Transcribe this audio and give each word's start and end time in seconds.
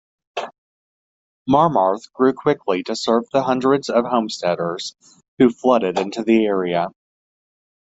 Marmarth 1.47 2.11
grew 2.11 2.33
quickly 2.33 2.81
to 2.81 2.95
serve 2.95 3.25
the 3.31 3.43
hundreds 3.43 3.87
of 3.87 4.03
homesteaders 4.05 4.95
who 5.37 5.51
flooded 5.51 5.99
into 5.99 6.23
the 6.23 6.43
area. 6.43 6.87